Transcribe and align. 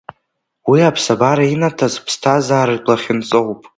Уи 0.69 0.79
аԥсабара 0.89 1.45
инаҭаз 1.53 1.95
ԥсҭазааратә 2.05 2.87
лахьынҵоуп. 2.89 3.61